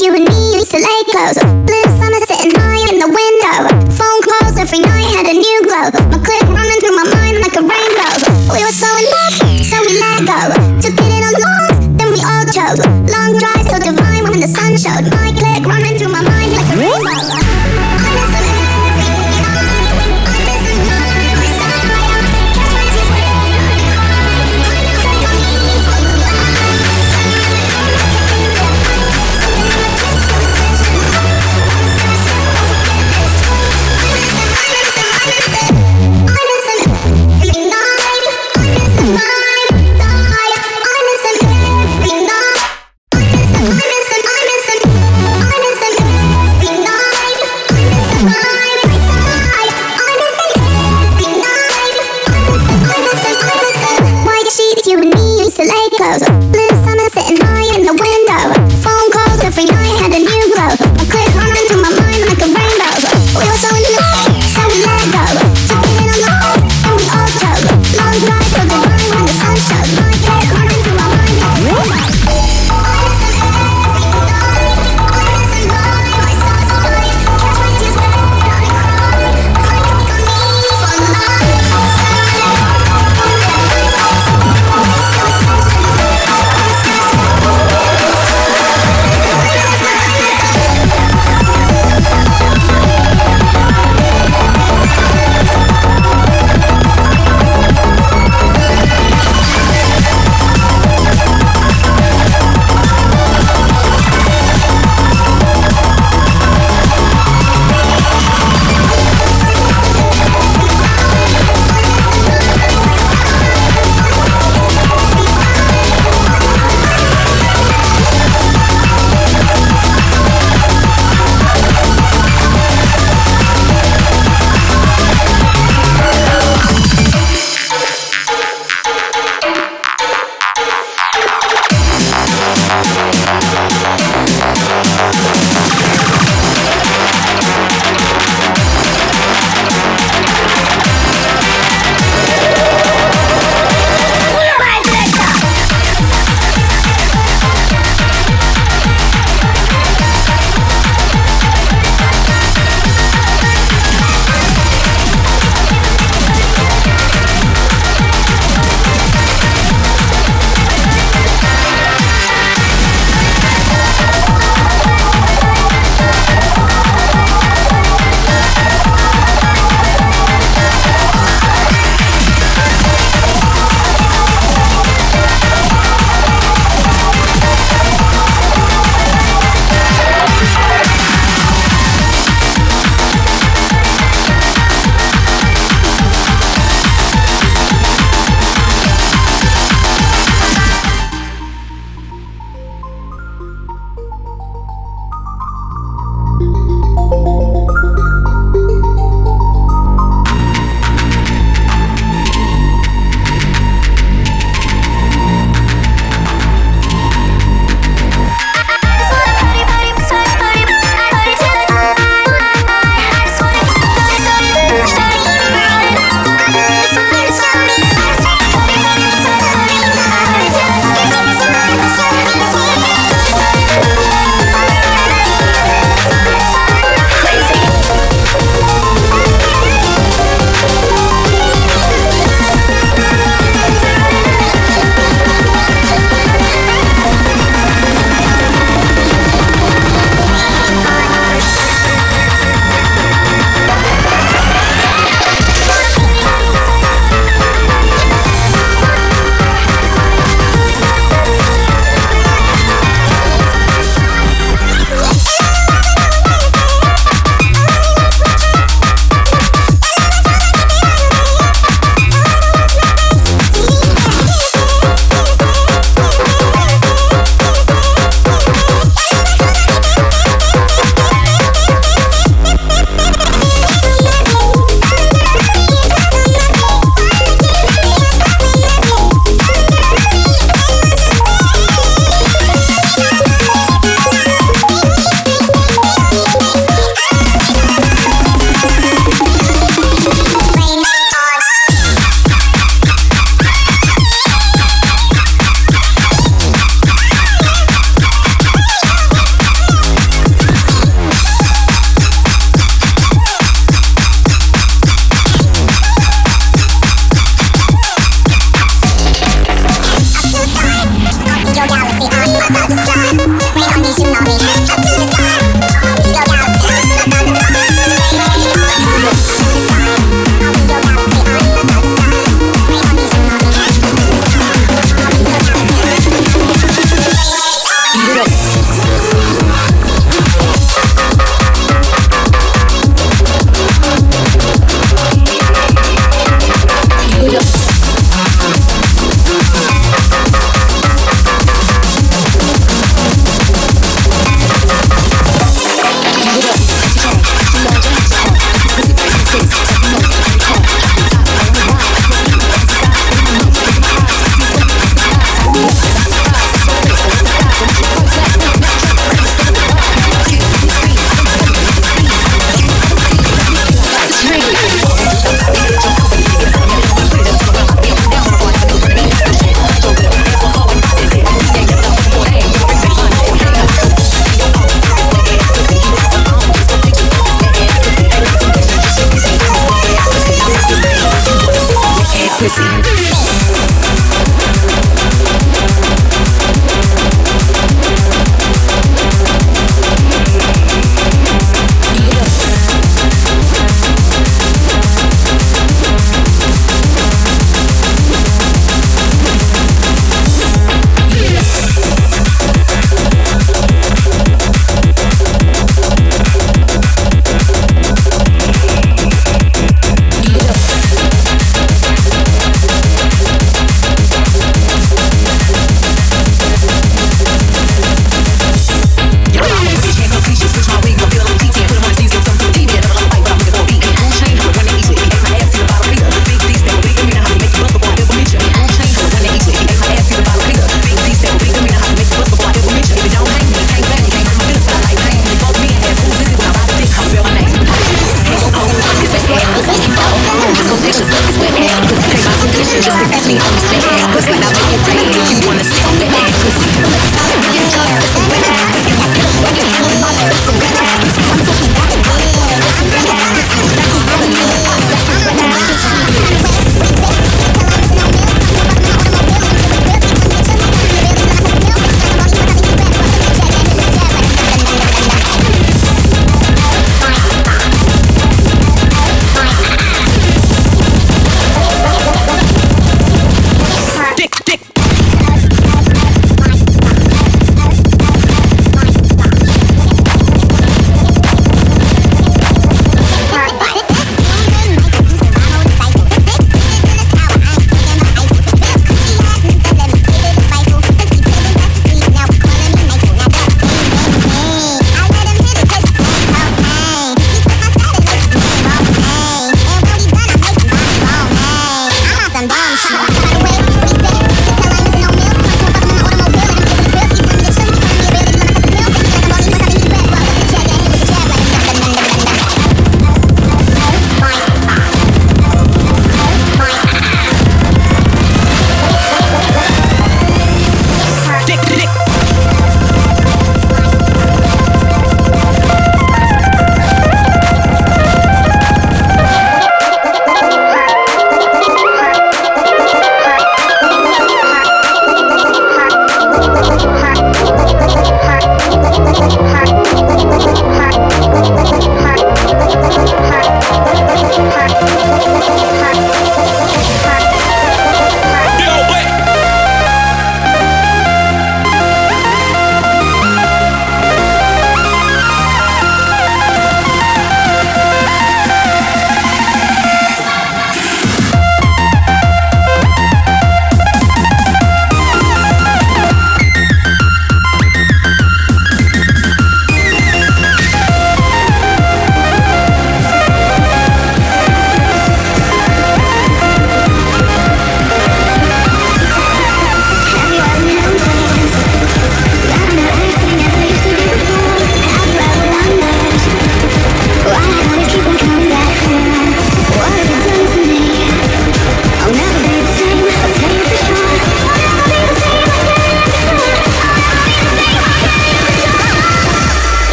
You 0.00 0.14
and 0.14 0.28
me, 0.28 0.50
we 0.52 0.58
used 0.58 0.70
to 0.70 0.76
lay 0.76 1.04
close. 1.10 1.67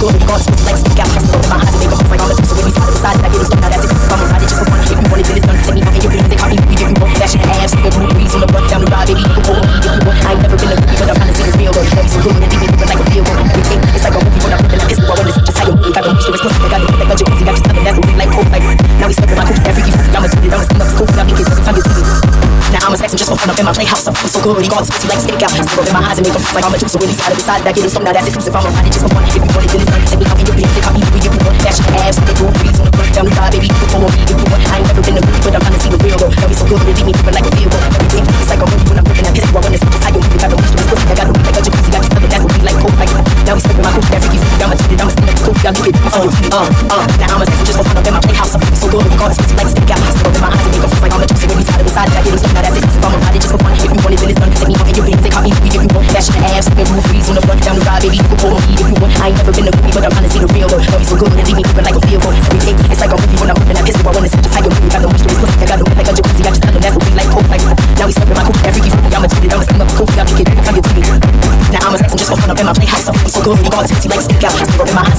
Good. 0.00 1.19
He 24.40 24.72
calls 24.72 24.88
pussy 24.88 25.04
like 25.04 25.20
steak 25.20 25.44
out. 25.44 25.52
Still 25.52 25.84
in 25.84 25.92
my 25.92 26.00
eyes 26.00 26.16
and 26.16 26.24
make 26.24 26.32
them 26.32 26.40
like 26.56 26.64
I'm 26.64 26.72
a 26.72 26.80
juicer. 26.80 26.96
When 26.96 27.12
he 27.12 27.16
side 27.16 27.36
to 27.36 27.44
side, 27.44 27.60
that 27.60 27.76
get 27.76 27.84
him 27.84 27.92
something 27.92 28.08
that's 28.08 28.24
exclusive. 28.24 28.56
I'm 28.56 28.64
a 28.64 28.72
body 28.72 28.88
just 28.88 29.04
for 29.04 29.12
fun. 29.12 29.28
If 29.28 29.36
you 29.36 29.44
want 29.52 29.68
it, 29.68 29.76
then 29.76 29.84
it's 29.84 29.92
done. 29.92 30.00
Take 30.00 30.16
me 30.16 30.24
out 30.32 30.40
in 30.40 30.48
your 30.48 30.56
bed, 30.56 30.68
take 30.72 30.86
out 30.88 30.94
me 30.96 31.00
with 31.12 31.24
you. 31.28 31.32
Dash 31.60 31.76
your 31.76 31.92
ass, 32.00 32.16
the 32.24 32.32
groove, 32.40 32.56
breeze 32.56 32.80
on 32.80 32.88
the 32.88 32.92
front 32.96 33.12
the 33.12 33.32
ride, 33.36 33.52
baby. 33.52 33.68
You 33.68 33.86
follow 33.92 34.08
me 34.08 34.20
you 34.24 34.36
want. 34.48 34.64
I 34.64 34.80
ain't 34.80 34.88
never 34.88 35.02
been 35.04 35.20
a 35.20 35.22
groupie, 35.28 35.44
but 35.44 35.52
I'm 35.52 35.60
trying 35.60 35.76
to 35.76 35.80
see 35.84 35.92
the 35.92 36.00
real 36.00 36.16
though. 36.16 36.32
Got 36.32 36.48
me 36.48 36.56
so 36.56 36.64
good, 36.64 36.80
it 36.88 36.96
leave 36.96 37.04
me 37.04 37.12
feeling 37.20 37.36
like 37.36 37.48
a 37.48 37.52
though. 37.52 37.84
Everything 38.00 38.24
is 38.24 38.48
like 38.48 38.62
a 38.64 38.66
movie 38.72 38.86
when 38.88 38.96
I'm 38.96 39.06
looking 39.12 39.26
at 39.28 39.34
history. 39.36 39.52
I 39.52 39.60
wanna 39.60 39.76
see 39.76 39.90
this 39.92 40.00
how 40.00 40.08
you 40.08 40.20
move. 40.24 40.40
Got 40.40 40.48
the 40.48 40.56
wish 40.56 40.72
to 40.72 40.76
this 40.88 41.04
I 41.04 41.14
got 41.20 41.26
the 41.28 41.34
weed 41.36 41.44
like 41.44 41.58
a 41.60 41.62
jacuzzi. 41.68 41.90
Got 41.92 42.00
you 42.00 42.08
stuck 42.08 42.24
that's 42.24 42.40
what 42.40 42.52
we 42.56 42.60
like 42.64 42.78
coke 42.80 42.96
like. 42.96 43.39
Now 43.50 43.58
we 43.58 43.66
stepping 43.66 43.82
my 43.82 43.90
coke, 43.90 44.06
that 44.14 44.22
freaky 44.22 44.38
food. 44.38 44.62
I'm 44.62 44.70
a 44.70 44.78
tweet, 44.78 45.00
I'm 45.02 45.10
a 45.10 45.14
skin, 45.18 45.34
coke. 45.42 45.58
Got 45.58 45.74
me 45.74 45.90
it, 45.90 45.98
uh, 46.06 46.22
uh, 46.22 47.02
uh. 47.02 47.02
Now 47.18 47.34
I'm 47.34 47.42
a 47.42 47.46
sex 47.50 47.66
just 47.66 47.82
fun 47.82 47.98
up 47.98 48.06
in 48.06 48.14
my 48.14 48.22
playhouse. 48.22 48.54
I'm 48.54 48.62
so 48.78 48.86
good, 48.86 49.02
we 49.10 49.18
call 49.18 49.26
it 49.26 49.42
pussy 49.42 49.58
like 49.58 49.66
steak 49.74 49.90
out. 49.90 49.98
Still 50.06 50.30
in 50.30 50.38
my 50.38 50.54
eyes 50.54 50.62
and 50.62 50.70
make 50.70 50.86
them 50.86 50.90
feel 50.94 51.02
like 51.02 51.14
I'm 51.18 51.18
a 51.18 51.26
juicer. 51.26 51.50
When 51.50 51.58
we 51.58 51.66
side 51.66 51.82
to 51.82 51.90
side, 51.90 52.08
that 52.14 52.22
get 52.22 52.30
him 52.30 52.38
something 52.38 52.62
that's 52.62 52.78
exclusive. 52.78 53.02
I'm 53.02 53.10
a 53.10 53.18
body 53.26 53.38
just 53.42 53.50
for 53.50 53.58
fun. 53.58 53.74
If 53.74 53.90
you 53.90 53.98
want 53.98 54.14
it, 54.14 54.18
then 54.22 54.30
it's 54.30 54.38
done. 54.38 54.54
Take 54.54 54.70
me 54.70 54.74
out 54.78 54.86
in 54.86 54.94
your 54.94 55.06
bed, 55.10 55.18
take 55.18 55.34
out 55.34 55.42
me 55.42 55.50
with 55.50 55.74
you. 55.74 55.82
Dash 56.14 56.30
your 56.30 56.38
ass, 56.46 56.70
spin 56.70 56.86
roof, 56.94 57.02
breeze 57.10 57.26
on 57.26 57.34
the 57.34 57.42
front 57.42 57.58
down 57.66 57.74
the 57.74 57.82
ride, 57.82 58.02
baby. 58.06 58.22
You 58.22 58.26
can 58.30 58.38
pull 58.38 58.54
me 58.54 58.70
if 58.70 58.86
you 58.86 58.96
want. 59.02 59.18
I 59.18 59.34
ain't 59.34 59.38
never 59.42 59.50
been 59.50 59.66
a 59.66 59.74
groupie, 59.74 59.94
but 59.98 60.02
I'm 60.06 60.14
trying 60.14 60.26
to 60.26 60.30
see 60.30 60.42
the 60.46 60.50
real 60.54 60.68
though. 60.70 60.86
Love 60.86 61.02
me 61.02 61.06
so 61.10 61.18
good, 61.18 61.34
it 61.34 61.42
leave 61.50 61.58
me 61.58 61.66
feeling 61.66 61.86
like 61.90 61.98
a 61.98 62.02
feel 62.06 62.22
good. 62.22 62.38
Everything 62.54 62.78
it's 62.86 63.02
like 63.02 63.10
a 63.10 63.18
movie 63.18 63.38
when 63.42 63.50
I'm 63.50 63.58
moving 63.58 63.74
that 63.74 63.82
pistol. 63.82 64.06
I 64.06 64.14
wanna 64.14 64.30
see 64.30 64.38
just 64.46 64.54
how 64.54 64.62
you 64.62 64.70
move. 64.70 64.94
Got 64.94 65.02
no 65.02 65.10
wish 65.10 65.26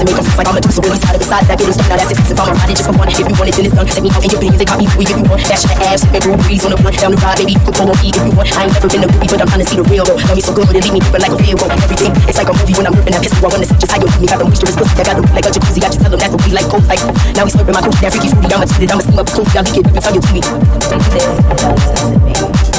Eyes 0.01 0.09
make 0.09 0.17
them 0.17 0.25
like 0.33 0.49
I'm 0.49 0.57
a 0.57 0.61
deuce. 0.61 0.73
So 0.75 0.81
really 0.81 0.97
side 0.97 1.13
beside 1.13 1.45
that, 1.45 1.61
getting 1.61 1.77
stuck. 1.77 1.89
Now 1.93 1.97
that's 2.01 2.09
exclusive. 2.09 2.39
I'm 2.41 2.49
a 2.49 2.57
ride 2.57 2.73
just 2.73 2.89
for 2.89 2.93
one. 2.97 3.05
If 3.05 3.21
you 3.21 3.37
want 3.37 3.49
it, 3.49 3.53
then 3.53 3.65
it's 3.69 3.75
done. 3.77 3.85
Take 3.85 4.01
me 4.01 4.09
out 4.09 4.23
in 4.25 4.29
your 4.33 4.41
beans, 4.41 4.57
they 4.57 4.65
got 4.65 4.81
me 4.81 4.89
free 4.89 5.05
if 5.05 5.13
you 5.13 5.25
want. 5.29 5.45
Dash 5.45 5.61
the 5.61 5.77
abs, 5.85 6.01
sipping 6.01 6.25
brew 6.25 6.37
breeze 6.41 6.65
on 6.65 6.73
the 6.73 6.77
blunt 6.81 6.97
down 6.97 7.13
the 7.13 7.21
ride, 7.21 7.37
baby. 7.37 7.53
Pull 7.61 7.85
on 7.85 7.93
me 8.01 8.09
if 8.09 8.17
you 8.17 8.33
want. 8.33 8.49
I 8.57 8.65
ain't 8.65 8.73
never 8.73 8.89
been 8.89 9.05
a 9.05 9.09
movie, 9.11 9.29
but 9.29 9.37
I'm 9.45 9.49
trying 9.51 9.61
to 9.61 9.67
see 9.69 9.77
the 9.77 9.85
real 9.85 10.01
though. 10.01 10.17
Know 10.17 10.33
me 10.33 10.41
so 10.41 10.57
good, 10.57 10.65
it 10.73 10.81
leave 10.81 10.95
me 10.97 11.01
dripping 11.05 11.21
like 11.21 11.33
a 11.35 11.37
real 11.37 11.57
though. 11.61 11.69
Everything, 11.69 12.11
it's 12.25 12.39
like 12.41 12.49
a 12.49 12.55
movie 12.57 12.73
when 12.73 12.89
I'm 12.89 12.97
ripping 12.97 13.13
that 13.13 13.21
pistol. 13.21 13.45
I 13.45 13.49
wanna 13.53 13.69
see 13.69 13.77
just 13.77 13.91
how 13.93 14.01
you 14.01 14.09
me. 14.17 14.25
Got 14.25 14.41
the 14.41 14.49
moisture, 14.49 14.65
it's 14.65 14.77
pussy. 14.79 14.97
I 14.97 15.05
got 15.05 15.15
the 15.21 15.23
like 15.37 15.45
a 15.45 15.51
jacuzzi. 15.53 15.79
I 15.85 15.89
just 15.93 16.01
tell 16.01 16.09
them 16.09 16.17
that's 16.17 16.33
what 16.33 16.41
we 16.41 16.51
like 16.55 16.65
cold 16.65 16.85
like. 16.89 17.03
Now 17.37 17.45
we 17.45 17.51
slurping 17.53 17.75
my 17.77 17.85
coochie, 17.85 18.01
that 18.01 18.11
freaky 18.17 18.33
fruity. 18.33 18.49
I'ma 18.57 18.65
tweet 18.65 18.89
it, 18.89 18.93
I'ma 18.95 19.05
steam 19.05 19.21
up 19.21 19.29
the 19.29 19.33
coochie. 19.37 19.57
I'll 19.59 19.67
leak 19.69 19.85
it, 19.85 19.93
can 19.93 20.01
tell 20.01 20.15
you 20.17 20.23
to 20.25 20.31
me. 20.33 20.41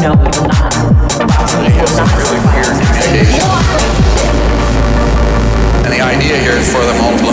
No, 0.03 0.19
we 0.19 0.27
will 0.27 0.51
not. 0.51 0.75
Some 1.95 2.11
really 2.19 2.43
weird. 2.43 2.67
And 2.99 3.15
the 3.15 3.92
idea 6.17 6.37
here 6.39 6.53
is 6.53 6.69
for 6.69 6.85
them 6.85 7.01
all 7.01 7.32